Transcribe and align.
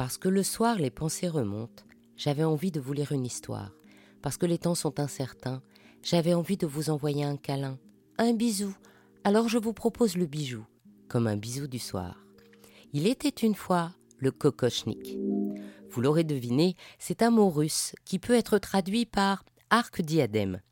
Parce 0.00 0.16
que 0.16 0.30
le 0.30 0.42
soir 0.42 0.76
les 0.76 0.88
pensées 0.88 1.28
remontent, 1.28 1.84
j'avais 2.16 2.42
envie 2.42 2.70
de 2.70 2.80
vous 2.80 2.94
lire 2.94 3.12
une 3.12 3.26
histoire. 3.26 3.70
Parce 4.22 4.38
que 4.38 4.46
les 4.46 4.56
temps 4.56 4.74
sont 4.74 4.98
incertains, 4.98 5.60
j'avais 6.02 6.32
envie 6.32 6.56
de 6.56 6.66
vous 6.66 6.88
envoyer 6.88 7.22
un 7.22 7.36
câlin, 7.36 7.78
un 8.16 8.32
bisou. 8.32 8.74
Alors 9.24 9.50
je 9.50 9.58
vous 9.58 9.74
propose 9.74 10.16
le 10.16 10.24
bijou, 10.24 10.64
comme 11.06 11.26
un 11.26 11.36
bisou 11.36 11.66
du 11.66 11.78
soir. 11.78 12.24
Il 12.94 13.06
était 13.06 13.28
une 13.28 13.54
fois 13.54 13.92
le 14.16 14.30
kokochnik. 14.30 15.18
Vous 15.90 16.00
l'aurez 16.00 16.24
deviné, 16.24 16.76
c'est 16.98 17.20
un 17.20 17.30
mot 17.30 17.50
russe 17.50 17.94
qui 18.06 18.18
peut 18.18 18.32
être 18.32 18.56
traduit 18.56 19.04
par 19.04 19.44
arc-diadème. 19.68 20.62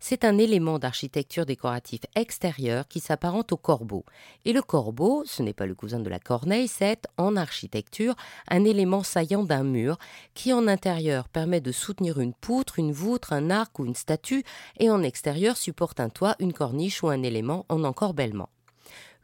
C'est 0.00 0.24
un 0.24 0.38
élément 0.38 0.78
d'architecture 0.78 1.46
décoratif 1.46 2.00
extérieur 2.14 2.88
qui 2.88 3.00
s'apparente 3.00 3.52
au 3.52 3.56
corbeau. 3.56 4.04
Et 4.44 4.52
le 4.52 4.62
corbeau, 4.62 5.24
ce 5.26 5.42
n'est 5.42 5.52
pas 5.52 5.66
le 5.66 5.74
cousin 5.74 6.00
de 6.00 6.08
la 6.08 6.18
corneille, 6.18 6.68
c'est, 6.68 7.06
en 7.16 7.36
architecture, 7.36 8.14
un 8.48 8.64
élément 8.64 9.02
saillant 9.02 9.42
d'un 9.42 9.64
mur 9.64 9.98
qui, 10.34 10.52
en 10.52 10.66
intérieur, 10.68 11.28
permet 11.28 11.60
de 11.60 11.72
soutenir 11.72 12.20
une 12.20 12.34
poutre, 12.34 12.78
une 12.78 12.92
voûte, 12.92 13.26
un 13.30 13.50
arc 13.50 13.78
ou 13.78 13.86
une 13.86 13.94
statue, 13.94 14.44
et 14.78 14.90
en 14.90 15.02
extérieur 15.02 15.56
supporte 15.56 16.00
un 16.00 16.08
toit, 16.08 16.36
une 16.38 16.52
corniche 16.52 17.02
ou 17.02 17.08
un 17.08 17.22
élément 17.22 17.66
en 17.68 17.84
encorbellement. 17.84 18.48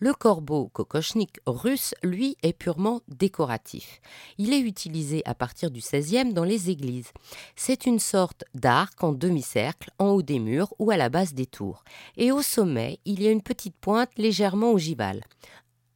Le 0.03 0.15
corbeau 0.15 0.69
kokochnik 0.69 1.41
russe, 1.45 1.95
lui, 2.03 2.35
est 2.43 2.55
purement 2.55 3.03
décoratif. 3.09 4.01
Il 4.39 4.55
est 4.55 4.61
utilisé 4.61 5.21
à 5.27 5.35
partir 5.35 5.71
du 5.71 5.81
XVIe 5.81 6.33
dans 6.33 6.45
les 6.45 6.71
églises. 6.71 7.13
C'est 7.55 7.85
une 7.85 7.99
sorte 7.99 8.45
d'arc 8.55 9.05
en 9.05 9.13
demi-cercle 9.13 9.91
en 9.99 10.09
haut 10.09 10.23
des 10.23 10.39
murs 10.39 10.73
ou 10.79 10.91
à 10.91 10.97
la 10.97 11.11
base 11.11 11.35
des 11.35 11.45
tours. 11.45 11.85
Et 12.17 12.33
au 12.33 12.41
sommet, 12.41 12.99
il 13.05 13.23
y 13.23 13.29
a 13.29 13.31
une 13.31 13.43
petite 13.43 13.77
pointe 13.77 14.09
légèrement 14.17 14.73
ogivale, 14.73 15.23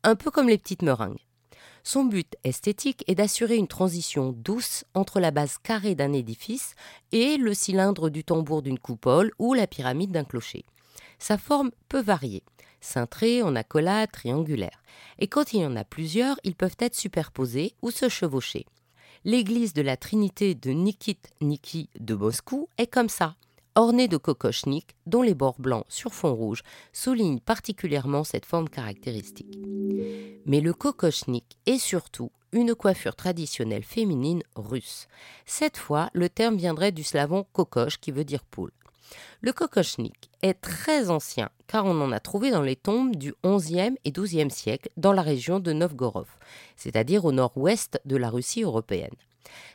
un 0.02 0.16
peu 0.16 0.30
comme 0.30 0.50
les 0.50 0.58
petites 0.58 0.82
meringues. 0.82 1.24
Son 1.82 2.04
but 2.04 2.36
esthétique 2.44 3.04
est 3.06 3.14
d'assurer 3.14 3.56
une 3.56 3.68
transition 3.68 4.32
douce 4.36 4.84
entre 4.92 5.18
la 5.18 5.30
base 5.30 5.56
carrée 5.56 5.94
d'un 5.94 6.12
édifice 6.12 6.74
et 7.12 7.38
le 7.38 7.54
cylindre 7.54 8.10
du 8.10 8.22
tambour 8.22 8.60
d'une 8.60 8.78
coupole 8.78 9.32
ou 9.38 9.54
la 9.54 9.66
pyramide 9.66 10.10
d'un 10.10 10.24
clocher. 10.24 10.66
Sa 11.18 11.38
forme 11.38 11.70
peut 11.88 12.02
varier 12.02 12.42
cintrés, 12.84 13.42
en 13.42 13.56
accolade, 13.56 14.12
triangulaires. 14.12 14.82
Et 15.18 15.26
quand 15.26 15.52
il 15.52 15.60
y 15.60 15.66
en 15.66 15.76
a 15.76 15.84
plusieurs, 15.84 16.36
ils 16.44 16.54
peuvent 16.54 16.76
être 16.78 16.94
superposés 16.94 17.74
ou 17.82 17.90
se 17.90 18.08
chevaucher. 18.08 18.66
L'église 19.24 19.72
de 19.72 19.82
la 19.82 19.96
Trinité 19.96 20.54
de 20.54 20.70
Nikit 20.70 21.20
Niki 21.40 21.88
de 21.98 22.14
Moscou 22.14 22.68
est 22.76 22.86
comme 22.86 23.08
ça, 23.08 23.36
ornée 23.74 24.08
de 24.08 24.16
kokochnik 24.16 24.94
dont 25.06 25.22
les 25.22 25.34
bords 25.34 25.58
blancs 25.58 25.86
sur 25.88 26.12
fond 26.12 26.34
rouge 26.34 26.62
soulignent 26.92 27.40
particulièrement 27.40 28.24
cette 28.24 28.46
forme 28.46 28.68
caractéristique. 28.68 29.58
Mais 30.46 30.60
le 30.60 30.74
kokochnik 30.74 31.56
est 31.66 31.78
surtout 31.78 32.30
une 32.52 32.74
coiffure 32.74 33.16
traditionnelle 33.16 33.82
féminine 33.82 34.42
russe. 34.54 35.08
Cette 35.44 35.76
fois, 35.76 36.10
le 36.12 36.28
terme 36.28 36.56
viendrait 36.56 36.92
du 36.92 37.02
slavon 37.02 37.46
kokosh 37.52 37.98
qui 37.98 38.12
veut 38.12 38.24
dire 38.24 38.44
poule. 38.44 38.70
Le 39.40 39.52
kokochnik 39.52 40.30
est 40.42 40.54
très 40.54 41.10
ancien 41.10 41.50
car 41.66 41.84
on 41.84 42.00
en 42.00 42.12
a 42.12 42.20
trouvé 42.20 42.50
dans 42.50 42.62
les 42.62 42.76
tombes 42.76 43.16
du 43.16 43.34
XIe 43.44 43.96
et 44.04 44.12
XIIe 44.12 44.50
siècle 44.50 44.90
dans 44.96 45.12
la 45.12 45.22
région 45.22 45.60
de 45.60 45.72
Novgorod, 45.72 46.26
c'est-à-dire 46.76 47.24
au 47.24 47.32
nord-ouest 47.32 48.00
de 48.04 48.16
la 48.16 48.30
Russie 48.30 48.62
européenne. 48.62 49.14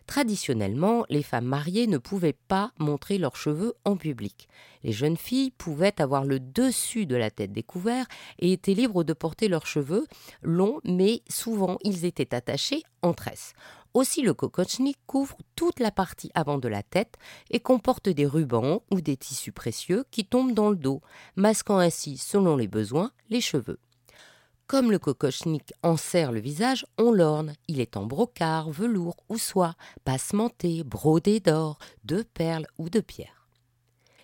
Traditionnellement, 0.07 1.05
les 1.09 1.23
femmes 1.23 1.45
mariées 1.45 1.87
ne 1.87 1.97
pouvaient 1.97 2.37
pas 2.47 2.71
montrer 2.79 3.17
leurs 3.17 3.35
cheveux 3.35 3.75
en 3.85 3.95
public. 3.95 4.47
Les 4.83 4.91
jeunes 4.91 5.17
filles 5.17 5.51
pouvaient 5.51 6.01
avoir 6.01 6.25
le 6.25 6.39
dessus 6.39 7.05
de 7.05 7.15
la 7.15 7.31
tête 7.31 7.51
découvert 7.51 8.05
et 8.39 8.53
étaient 8.53 8.73
libres 8.73 9.03
de 9.03 9.13
porter 9.13 9.47
leurs 9.47 9.67
cheveux 9.67 10.07
longs, 10.41 10.79
mais 10.83 11.21
souvent 11.29 11.77
ils 11.83 12.05
étaient 12.05 12.33
attachés 12.33 12.83
en 13.01 13.13
tresse. 13.13 13.53
Aussi, 13.95 14.21
le 14.21 14.35
kokochnik 14.35 14.97
couvre 15.07 15.35
toute 15.55 15.79
la 15.79 15.91
partie 15.91 16.29
avant 16.35 16.59
de 16.59 16.67
la 16.67 16.83
tête 16.83 17.15
et 17.49 17.59
comporte 17.59 18.07
des 18.07 18.27
rubans 18.27 18.83
ou 18.91 19.01
des 19.01 19.17
tissus 19.17 19.51
précieux 19.51 20.05
qui 20.11 20.25
tombent 20.25 20.53
dans 20.53 20.69
le 20.69 20.75
dos, 20.75 21.01
masquant 21.35 21.79
ainsi, 21.79 22.17
selon 22.17 22.55
les 22.55 22.67
besoins, 22.67 23.11
les 23.29 23.41
cheveux. 23.41 23.79
Comme 24.69 24.91
le 24.91 24.99
kokochnik 24.99 25.73
enserre 25.81 26.31
le 26.31 26.39
visage, 26.39 26.85
on 26.99 27.11
l'orne. 27.11 27.55
Il 27.67 27.79
est 27.79 27.97
en 27.97 28.05
brocart, 28.05 28.69
velours 28.69 29.17
ou 29.27 29.39
soie, 29.39 29.73
passementé, 30.05 30.83
brodé 30.83 31.39
d'or, 31.39 31.79
de 32.03 32.21
perles 32.21 32.67
ou 32.77 32.87
de 32.87 32.99
pierres. 32.99 33.47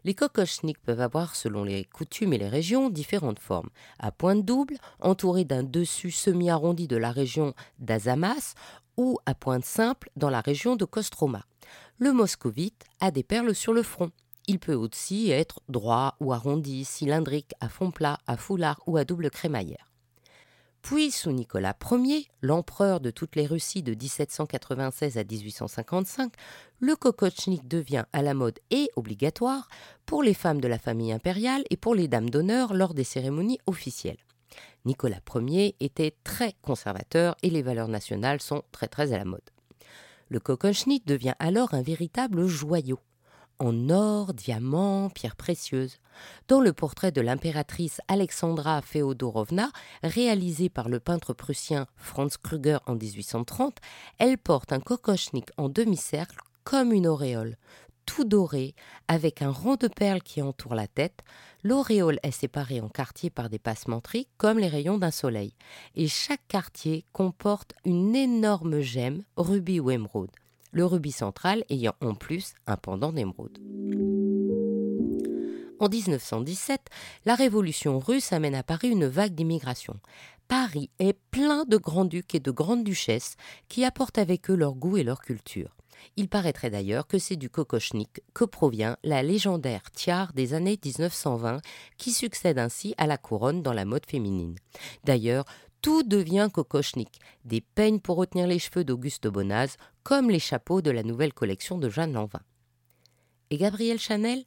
Les 0.04 0.14
kokochniks 0.14 0.84
peuvent 0.84 1.02
avoir, 1.02 1.36
selon 1.36 1.64
les 1.64 1.86
coutumes 1.86 2.32
et 2.34 2.38
les 2.38 2.48
régions, 2.48 2.92
différentes 2.92 3.40
formes. 3.40 3.72
À 3.98 4.12
pointe 4.12 4.46
double, 4.46 4.76
entouré 5.00 5.46
d'un 5.46 5.64
dessus 5.64 6.12
semi-arrondi 6.12 6.88
de 6.88 6.98
la 6.98 7.12
région 7.12 7.56
d'Azamas, 7.80 8.54
ou 8.98 9.18
à 9.26 9.34
pointe 9.34 9.66
simple 9.66 10.12
dans 10.16 10.30
la 10.30 10.42
région 10.42 10.76
de 10.76 10.86
Kostroma. 10.86 11.44
Le 11.98 12.14
moscovite 12.14 12.86
a 13.00 13.10
des 13.10 13.24
perles 13.24 13.56
sur 13.56 13.74
le 13.74 13.82
front. 13.82 14.12
Il 14.46 14.60
peut 14.60 14.76
aussi 14.76 15.32
être 15.32 15.62
droit 15.70 16.18
ou 16.20 16.34
arrondi, 16.34 16.86
cylindrique, 16.86 17.54
à 17.62 17.68
fond 17.68 17.90
plat, 17.90 18.20
à 18.28 18.38
foulard 18.38 18.80
ou 18.86 18.98
à 18.98 19.06
double 19.06 19.32
crémaillère. 19.32 19.95
Puis, 20.86 21.10
sous 21.10 21.32
Nicolas 21.32 21.76
Ier, 21.92 22.28
l'empereur 22.44 23.00
de 23.00 23.10
toutes 23.10 23.36
les 23.36 23.48
Russies 23.48 23.82
de 23.82 23.96
1796 23.96 25.18
à 25.18 25.24
1855, 25.24 26.32
le 26.80 26.96
kokochnik 26.96 27.68
devient 27.68 28.04
à 28.14 28.22
la 28.22 28.36
mode 28.36 28.60
et 28.70 28.92
obligatoire 28.96 29.68
pour 30.06 30.22
les 30.22 30.36
femmes 30.36 30.62
de 30.62 30.68
la 30.68 30.78
famille 30.78 31.12
impériale 31.12 31.64
et 31.72 31.76
pour 31.76 31.96
les 31.96 32.08
dames 32.08 32.30
d'honneur 32.30 32.76
lors 32.76 32.94
des 32.94 33.04
cérémonies 33.04 33.58
officielles. 33.66 34.24
Nicolas 34.86 35.22
Ier 35.34 35.76
était 35.80 36.16
très 36.24 36.54
conservateur 36.62 37.36
et 37.42 37.50
les 37.50 37.64
valeurs 37.64 37.88
nationales 37.88 38.40
sont 38.40 38.62
très 38.72 38.88
très 38.88 39.12
à 39.12 39.18
la 39.18 39.26
mode. 39.26 39.50
Le 40.30 40.40
kokochnik 40.40 41.08
devient 41.08 41.34
alors 41.40 41.74
un 41.74 41.82
véritable 41.82 42.46
joyau 42.46 43.00
en 43.60 43.90
or, 43.90 44.34
diamants, 44.34 45.10
pierres 45.10 45.36
précieuses. 45.36 46.00
Dans 46.48 46.62
le 46.62 46.74
portrait 46.74 47.12
de 47.12 47.22
l'impératrice 47.22 48.02
Alexandra 48.08 48.82
Féodorovna, 48.82 49.72
réalisé 50.04 50.70
par 50.70 50.90
le 50.90 51.00
peintre 51.00 51.34
prussien 51.34 51.88
Franz 51.98 52.38
Krüger 52.42 52.80
en 52.86 52.96
1830, 52.96 53.78
elle 54.18 54.38
porte 54.38 54.72
un 54.72 54.80
kokochnik 54.80 55.50
en 55.58 55.70
demi-cercle 55.70 56.38
comme 56.64 56.92
une 56.92 57.08
auréole, 57.08 57.58
tout 58.06 58.24
doré, 58.24 58.76
avec 59.08 59.42
un 59.42 59.52
rang 59.52 59.76
de 59.76 59.88
perles 59.88 60.22
qui 60.22 60.42
entoure 60.42 60.76
la 60.76 60.88
tête. 60.88 61.24
L'auréole 61.64 62.20
est 62.24 62.32
séparée 62.32 62.82
en 62.82 62.90
quartiers 62.90 63.30
par 63.30 63.50
des 63.50 63.60
passementeries, 63.60 64.28
comme 64.38 64.60
les 64.60 64.68
rayons 64.68 64.98
d'un 64.98 65.12
soleil, 65.12 65.54
et 65.96 66.08
chaque 66.08 66.48
quartier 66.48 67.06
comporte 67.14 67.74
une 67.84 68.16
énorme 68.16 68.82
gemme, 68.82 69.24
rubis 69.38 69.80
ou 69.80 69.92
émeraude 69.92 70.32
le 70.76 70.86
rubis 70.86 71.14
central 71.14 71.64
ayant 71.70 71.96
en 72.02 72.16
plus 72.16 72.54
un 72.68 72.76
pendant 72.76 73.14
d'émeraude. 73.14 73.58
En 75.80 75.88
1917, 75.88 76.82
la 77.26 77.36
révolution 77.36 77.98
russe 77.98 78.34
amène 78.34 78.56
à 78.56 78.64
Paris 78.64 78.90
une 78.90 79.08
vague 79.08 79.34
d'immigration. 79.34 79.98
Paris 80.50 80.90
est 81.00 81.18
plein 81.32 81.64
de 81.64 81.78
grands-ducs 81.78 82.36
et 82.36 82.40
de 82.42 82.52
grandes-duchesses 82.52 83.38
qui 83.70 83.86
apportent 83.86 84.18
avec 84.18 84.50
eux 84.50 84.56
leur 84.56 84.76
goût 84.76 84.98
et 84.98 85.04
leur 85.04 85.22
culture. 85.22 85.76
Il 86.18 86.28
paraîtrait 86.28 86.70
d'ailleurs 86.70 87.08
que 87.08 87.20
c'est 87.20 87.38
du 87.38 87.50
kokochnik 87.50 88.22
que 88.34 88.44
provient 88.44 88.98
la 89.04 89.24
légendaire 89.24 89.90
tiare 89.92 90.34
des 90.34 90.54
années 90.54 90.78
1920 90.84 91.62
qui 91.98 92.12
succède 92.12 92.60
ainsi 92.60 92.94
à 92.98 93.08
la 93.08 93.18
couronne 93.18 93.64
dans 93.64 93.74
la 93.74 93.86
mode 93.86 94.06
féminine. 94.06 94.56
D'ailleurs, 95.06 95.46
tout 95.86 96.02
devient 96.02 96.50
kokochnik, 96.52 97.20
des 97.44 97.62
peignes 97.62 98.00
pour 98.00 98.18
retenir 98.18 98.48
les 98.48 98.58
cheveux 98.58 98.84
d'Auguste 98.84 99.28
Bonaz, 99.28 99.78
comme 100.02 100.32
les 100.32 100.40
chapeaux 100.40 100.82
de 100.82 100.90
la 100.90 101.04
nouvelle 101.04 101.32
collection 101.32 101.78
de 101.78 101.90
Jeanne 101.90 102.14
Lanvin. 102.14 102.42
Et 103.52 103.58
Gabrielle 103.58 104.00
Chanel? 104.00 104.44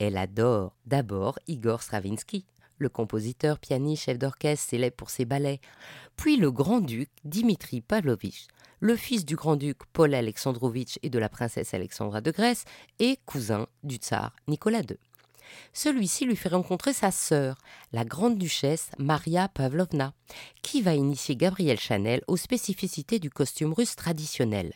Elle 0.00 0.16
adore 0.16 0.76
d'abord 0.84 1.38
Igor 1.46 1.84
Stravinsky, 1.84 2.46
le 2.78 2.88
compositeur, 2.88 3.60
pianiste, 3.60 4.06
chef 4.06 4.18
d'orchestre 4.18 4.70
célèbre 4.70 4.96
pour 4.96 5.10
ses 5.10 5.24
ballets, 5.24 5.60
puis 6.16 6.36
le 6.36 6.50
grand-duc 6.50 7.10
Dimitri 7.22 7.80
Pavlovitch, 7.80 8.48
le 8.80 8.96
fils 8.96 9.24
du 9.24 9.36
grand-duc 9.36 9.78
Paul 9.92 10.14
Alexandrovitch 10.14 10.98
et 11.04 11.10
de 11.10 11.20
la 11.20 11.28
princesse 11.28 11.74
Alexandra 11.74 12.20
de 12.20 12.32
Grèce, 12.32 12.64
et 12.98 13.20
cousin 13.24 13.68
du 13.84 13.98
tsar 13.98 14.34
Nicolas 14.48 14.80
II. 14.80 14.98
Celui-ci 15.72 16.24
lui 16.24 16.36
fait 16.36 16.48
rencontrer 16.48 16.92
sa 16.92 17.10
sœur, 17.10 17.56
la 17.92 18.04
grande-duchesse 18.04 18.90
Maria 18.98 19.48
Pavlovna, 19.48 20.12
qui 20.62 20.82
va 20.82 20.94
initier 20.94 21.36
Gabrielle 21.36 21.80
Chanel 21.80 22.22
aux 22.26 22.36
spécificités 22.36 23.18
du 23.18 23.30
costume 23.30 23.72
russe 23.72 23.96
traditionnel. 23.96 24.72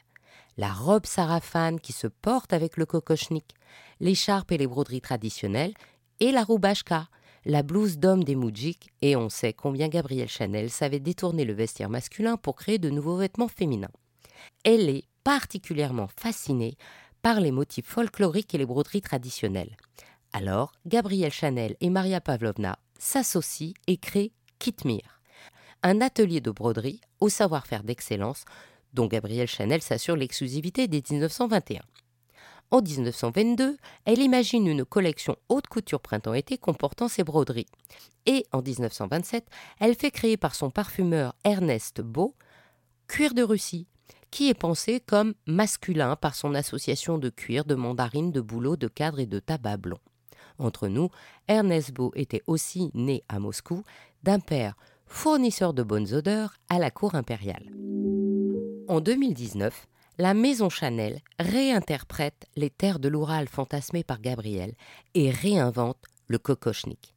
La 0.57 0.73
robe 0.73 1.07
sarafane 1.07 1.81
qui 1.81 1.93
se 1.93 2.07
porte 2.07 2.53
avec 2.53 2.77
le 2.77 2.87
kokochnik, 2.87 3.55
l'écharpe 4.01 4.53
et 4.53 4.59
les 4.59 4.67
broderies 4.67 5.01
traditionnelles, 5.01 5.75
et 6.21 6.33
la 6.33 6.45
roubachka, 6.45 7.09
la 7.47 7.63
blouse 7.63 7.99
d'homme 7.99 8.25
des 8.25 8.37
moujiks, 8.37 8.91
et 9.01 9.17
on 9.17 9.31
sait 9.31 9.55
combien 9.55 9.89
Gabrielle 9.89 10.29
Chanel 10.29 10.71
savait 10.71 11.01
détourner 11.01 11.45
le 11.45 11.55
vestiaire 11.55 11.89
masculin 11.89 12.37
pour 12.37 12.57
créer 12.57 12.79
de 12.79 12.91
nouveaux 12.91 13.17
vêtements 13.17 13.49
féminins. 13.49 13.91
Elle 14.65 14.89
est 14.89 15.05
particulièrement 15.25 16.09
fascinée 16.19 16.77
par 17.23 17.41
les 17.41 17.51
motifs 17.51 17.87
folkloriques 17.87 18.55
et 18.55 18.59
les 18.59 18.67
broderies 18.67 19.03
traditionnelles. 19.03 19.77
Alors, 20.33 20.73
Gabrielle 20.87 21.33
Chanel 21.33 21.77
et 21.81 21.91
Maria 21.91 22.21
Pavlovna 22.21 22.79
s'associent 22.99 23.75
et 23.89 23.97
créent 23.97 24.33
Kitmir, 24.59 25.21
un 25.83 26.01
atelier 26.01 26.41
de 26.41 26.51
broderie 26.51 27.01
au 27.19 27.29
savoir-faire 27.29 27.83
d'excellence, 27.83 28.45
dont 28.93 29.07
Gabrielle 29.07 29.49
Chanel 29.49 29.83
s'assure 29.83 30.17
l'exclusivité 30.17 30.87
dès 30.87 31.03
1921. 31.09 31.81
En 32.71 32.81
1922, 32.81 33.77
elle 34.05 34.21
imagine 34.21 34.69
une 34.69 34.85
collection 34.85 35.37
haute 35.49 35.67
couture 35.67 36.01
printemps-été 36.01 36.59
comportant 36.59 37.09
ses 37.09 37.25
broderies. 37.25 37.67
Et 38.27 38.47
en 38.53 38.63
1927, 38.63 39.45
elle 39.81 39.97
fait 39.97 40.13
créer 40.13 40.37
par 40.37 40.55
son 40.55 40.71
parfumeur 40.71 41.35
Ernest 41.43 42.01
Beau 42.01 42.37
Cuir 43.09 43.35
de 43.35 43.43
Russie, 43.43 43.89
qui 44.31 44.49
est 44.49 44.55
pensé 44.55 45.01
comme 45.01 45.35
masculin 45.47 46.15
par 46.15 46.37
son 46.37 46.55
association 46.55 47.19
de 47.19 47.29
cuir, 47.29 47.65
de 47.65 47.75
mandarine, 47.75 48.31
de 48.31 48.41
bouleau, 48.41 48.77
de 48.77 48.87
cadre 48.87 49.19
et 49.19 49.27
de 49.27 49.41
tabac 49.41 49.79
blond. 49.79 49.99
Entre 50.61 50.89
nous, 50.89 51.09
Ernest 51.49 51.93
Beau 51.93 52.13
était 52.15 52.43
aussi 52.47 52.91
né 52.95 53.25
à 53.29 53.39
Moscou 53.39 53.83
d'un 54.23 54.39
père 54.39 54.75
fournisseur 55.07 55.75
de 55.75 55.83
bonnes 55.83 56.13
odeurs 56.15 56.55
à 56.69 56.79
la 56.79 56.91
cour 56.91 57.15
impériale. 57.15 57.71
En 58.89 59.01
2019, 59.01 59.87
la 60.19 60.35
maison 60.35 60.69
Chanel 60.69 61.21
réinterprète 61.39 62.47
les 62.57 62.71
terres 62.71 62.99
de 62.99 63.09
l'Oural 63.09 63.49
fantasmées 63.49 64.05
par 64.05 64.21
Gabriel 64.21 64.75
et 65.15 65.31
réinvente 65.31 66.05
le 66.27 66.39
kokochnik. 66.39 67.15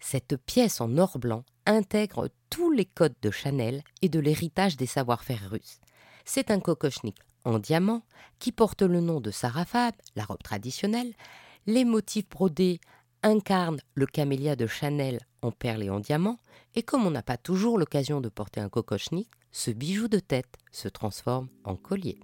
Cette 0.00 0.36
pièce 0.38 0.80
en 0.80 0.96
or 0.96 1.18
blanc 1.18 1.44
intègre 1.66 2.30
tous 2.48 2.72
les 2.72 2.86
codes 2.86 3.14
de 3.20 3.30
Chanel 3.30 3.82
et 4.00 4.08
de 4.08 4.18
l'héritage 4.18 4.76
des 4.76 4.86
savoir-faire 4.86 5.50
russes. 5.50 5.80
C'est 6.24 6.50
un 6.50 6.60
kokochnik 6.60 7.18
en 7.44 7.58
diamant 7.58 8.02
qui 8.38 8.52
porte 8.52 8.82
le 8.82 9.00
nom 9.00 9.20
de 9.20 9.30
Sarafab, 9.30 9.94
la 10.16 10.24
robe 10.24 10.42
traditionnelle. 10.42 11.12
Les 11.70 11.84
motifs 11.84 12.28
brodés 12.28 12.80
incarnent 13.22 13.78
le 13.94 14.04
camélia 14.04 14.56
de 14.56 14.66
Chanel 14.66 15.20
en 15.40 15.52
perles 15.52 15.84
et 15.84 15.90
en 15.90 16.00
diamants, 16.00 16.40
et 16.74 16.82
comme 16.82 17.06
on 17.06 17.12
n'a 17.12 17.22
pas 17.22 17.36
toujours 17.36 17.78
l'occasion 17.78 18.20
de 18.20 18.28
porter 18.28 18.58
un 18.58 18.68
kokochnik, 18.68 19.30
ce 19.52 19.70
bijou 19.70 20.08
de 20.08 20.18
tête 20.18 20.52
se 20.72 20.88
transforme 20.88 21.46
en 21.62 21.76
collier. 21.76 22.18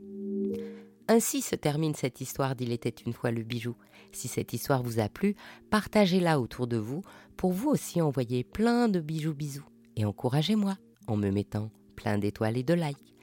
Ainsi 1.07 1.43
se 1.43 1.55
termine 1.55 1.95
cette 1.95 2.21
histoire 2.21 2.57
d'Il 2.57 2.73
était 2.73 2.89
une 2.89 3.13
fois 3.13 3.31
le 3.31 3.45
bijou. 3.45 3.77
Si 4.11 4.27
cette 4.27 4.53
histoire 4.53 4.83
vous 4.83 4.99
a 4.99 5.09
plu, 5.09 5.37
partagez-la 5.71 6.41
autour 6.41 6.67
de 6.67 6.77
vous 6.77 7.03
pour 7.37 7.53
vous 7.53 7.69
aussi 7.69 8.03
envoyer 8.03 8.43
plein 8.43 8.89
de 8.89 8.99
bijoux 8.99 9.33
bisous. 9.33 9.69
Et 9.95 10.05
encouragez-moi 10.05 10.77
en 11.07 11.17
me 11.17 11.31
mettant 11.31 11.71
plein 11.95 12.19
d'étoiles 12.19 12.57
et 12.57 12.65
de 12.65 12.75
likes. 12.75 13.15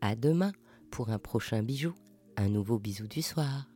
À 0.00 0.16
demain 0.16 0.52
pour 0.90 1.10
un 1.10 1.18
prochain 1.18 1.62
bijou, 1.62 1.92
un 2.38 2.48
nouveau 2.48 2.78
bisou 2.78 3.06
du 3.06 3.20
soir. 3.20 3.66